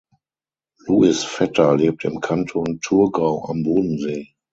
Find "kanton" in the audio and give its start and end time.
2.21-2.79